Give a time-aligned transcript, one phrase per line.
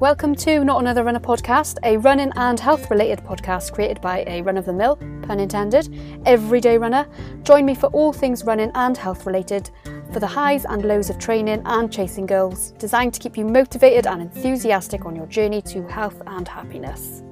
[0.00, 4.42] Welcome to Not Another Runner podcast, a running and health related podcast created by a
[4.42, 5.92] run of the mill, pun intended,
[6.24, 7.04] everyday runner.
[7.42, 9.70] Join me for all things running and health related,
[10.12, 14.06] for the highs and lows of training and chasing goals, designed to keep you motivated
[14.06, 17.24] and enthusiastic on your journey to health and happiness.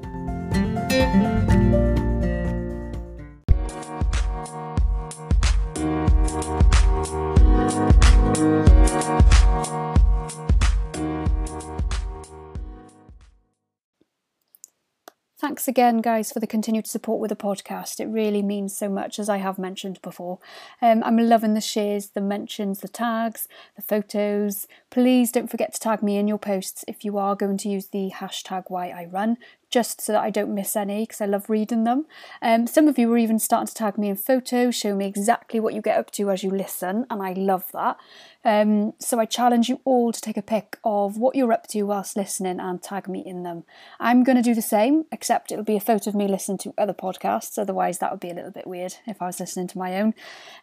[15.47, 18.01] Thanks again, guys, for the continued support with the podcast.
[18.01, 20.41] It really means so much, as I have mentioned before.
[20.83, 23.47] Um, I'm loving the shares, the mentions, the tags,
[23.77, 24.67] the photos.
[24.91, 27.87] Please don't forget to tag me in your posts if you are going to use
[27.87, 29.37] the hashtag why I run
[29.77, 32.07] just so that I don't miss any because I love reading them.
[32.41, 35.61] Um, some of you are even starting to tag me in photos, show me exactly
[35.61, 37.99] what you get up to as you listen, and I love that.
[38.43, 41.83] Um, so I challenge you all to take a pic of what you're up to
[41.83, 43.65] whilst listening and tag me in them.
[44.01, 46.73] I'm going to do the same, except it'll be a photo of me listening to
[46.79, 49.79] other podcasts, otherwise, that would be a little bit weird if I was listening to
[49.79, 50.15] my own.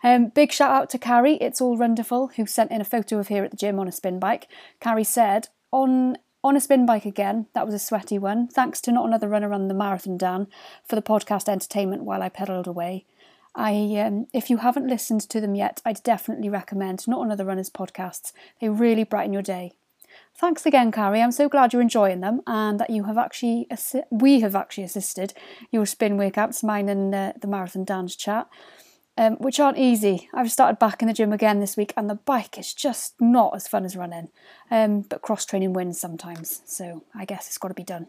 [0.03, 3.28] Um, big shout out to Carrie, it's all wonderful, who sent in a photo of
[3.28, 4.47] here at the gym on a spin bike.
[4.80, 8.47] Carrie said, on on a spin bike again, that was a sweaty one.
[8.47, 10.47] Thanks to not another runner on the marathon, Dan,
[10.83, 13.05] for the podcast entertainment while I pedalled away.
[13.55, 17.69] I, um, if you haven't listened to them yet, I'd definitely recommend Not Another Runner's
[17.69, 18.33] podcasts.
[18.59, 19.73] They really brighten your day.
[20.35, 21.22] Thanks again, Carrie.
[21.22, 24.83] I'm so glad you're enjoying them and that you have actually, assi- we have actually
[24.83, 25.33] assisted
[25.72, 28.47] your spin workouts, mine and uh, the marathon dance chat
[29.17, 30.30] um, which aren't easy.
[30.33, 33.56] I've started back in the gym again this week, and the bike is just not
[33.56, 34.30] as fun as running.
[34.72, 38.08] Um, but cross training wins sometimes, so I guess it's got to be done.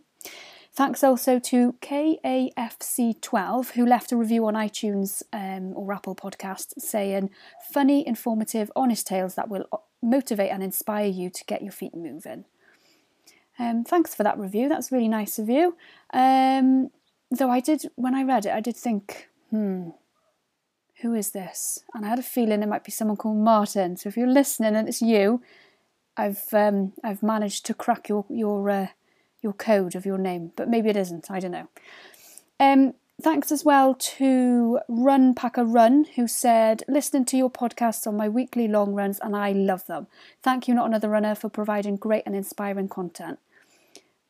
[0.77, 7.31] Thanks also to KAFC12 who left a review on iTunes um, or Apple Podcasts saying
[7.73, 9.67] funny, informative, honest tales that will
[10.03, 12.45] motivate and inspire you to get your feet moving.
[13.57, 14.69] Um, thanks for that review.
[14.69, 15.77] That's really nice of you.
[16.13, 16.91] Um,
[17.31, 19.91] though I did, when I read it, I did think, hmm,
[21.05, 21.81] who is this?
[21.93, 23.99] And I had a feeling it might be someone called Martin.
[23.99, 25.43] So if you're listening and it's you,
[26.17, 28.87] I've um, I've managed to crack your your uh,
[29.43, 31.31] your code of your name, but maybe it isn't.
[31.31, 31.69] I don't know.
[32.59, 38.17] Um, thanks as well to Run Packer Run, who said, listening to your podcasts on
[38.17, 40.07] my weekly long runs, and I love them.
[40.43, 43.39] Thank you, Not Another Runner, for providing great and inspiring content.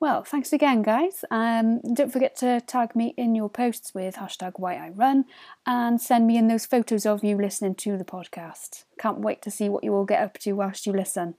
[0.00, 1.24] Well, thanks again, guys.
[1.30, 5.24] Um, don't forget to tag me in your posts with hashtag why I run
[5.66, 8.84] and send me in those photos of you listening to the podcast.
[8.98, 11.36] Can't wait to see what you all get up to whilst you listen.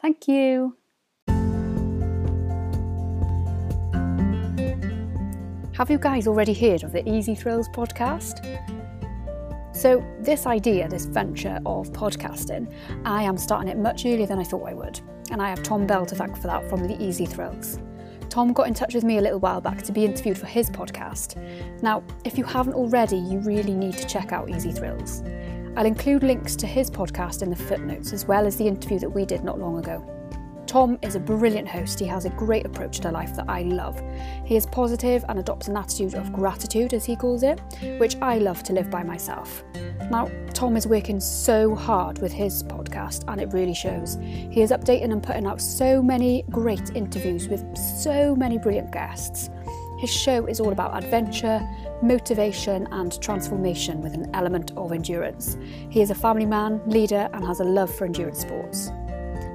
[0.00, 0.76] Thank you.
[5.76, 8.40] Have you guys already heard of the Easy Thrills podcast?
[9.76, 12.72] So, this idea, this venture of podcasting,
[13.04, 14.98] I am starting it much earlier than I thought I would.
[15.30, 17.78] And I have Tom Bell to thank for that from the Easy Thrills.
[18.28, 20.70] Tom got in touch with me a little while back to be interviewed for his
[20.70, 21.36] podcast.
[21.82, 25.22] Now, if you haven't already, you really need to check out Easy Thrills.
[25.76, 29.10] I'll include links to his podcast in the footnotes as well as the interview that
[29.10, 30.04] we did not long ago.
[30.66, 32.00] Tom is a brilliant host.
[32.00, 34.02] He has a great approach to life that I love.
[34.44, 37.60] He is positive and adopts an attitude of gratitude, as he calls it,
[37.98, 39.62] which I love to live by myself.
[40.10, 44.18] Now, Tom is working so hard with his podcast, and it really shows.
[44.20, 49.50] He is updating and putting out so many great interviews with so many brilliant guests.
[49.98, 51.66] His show is all about adventure,
[52.02, 55.56] motivation, and transformation with an element of endurance.
[55.88, 58.90] He is a family man, leader, and has a love for endurance sports.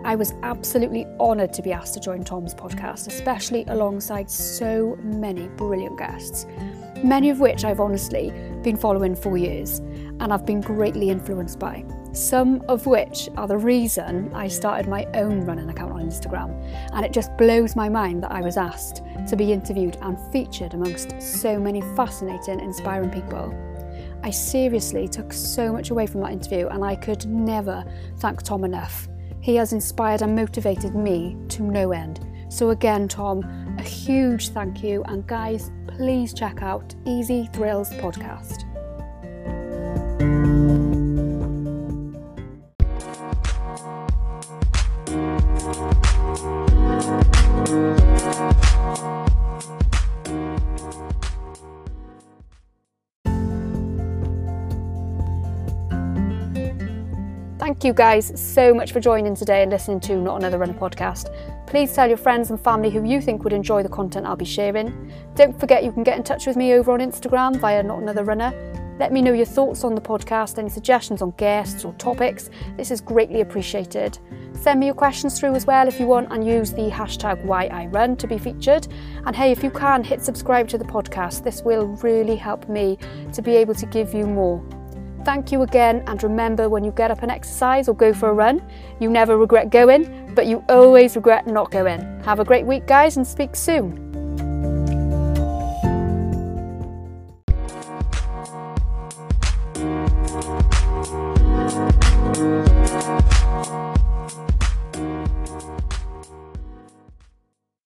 [0.04, 5.48] I was absolutely honoured to be asked to join Tom's podcast, especially alongside so many
[5.50, 6.48] brilliant guests,
[7.04, 8.32] many of which I've honestly
[8.64, 11.86] been following for years and I've been greatly influenced by.
[12.14, 16.52] Some of which are the reason I started my own running account on Instagram,
[16.94, 20.74] and it just blows my mind that I was asked to be interviewed and featured
[20.74, 23.56] amongst so many fascinating, inspiring people.
[24.24, 27.86] I seriously took so much away from that interview, and I could never
[28.18, 29.08] thank Tom enough.
[29.42, 32.26] He has inspired and motivated me to no end.
[32.50, 33.44] So, again, Tom,
[33.78, 35.04] a huge thank you.
[35.06, 38.71] And, guys, please check out Easy Thrills Podcast.
[57.62, 61.32] Thank you guys so much for joining today and listening to Not Another Runner podcast.
[61.68, 64.46] Please tell your friends and family who you think would enjoy the content I'll be
[64.46, 65.14] sharing.
[65.36, 68.24] Don't forget you can get in touch with me over on Instagram via Not Another
[68.24, 68.52] Runner.
[68.98, 72.50] Let me know your thoughts on the podcast, any suggestions on guests or topics.
[72.78, 74.18] This is greatly appreciated.
[74.54, 78.18] Send me your questions through as well if you want and use the hashtag WhyIRun
[78.18, 78.88] to be featured.
[79.28, 81.44] And hey, if you can, hit subscribe to the podcast.
[81.44, 82.98] This will really help me
[83.34, 84.66] to be able to give you more.
[85.24, 88.34] Thank you again, and remember when you get up and exercise or go for a
[88.34, 88.62] run,
[89.00, 92.02] you never regret going, but you always regret not going.
[92.24, 94.11] Have a great week, guys, and speak soon.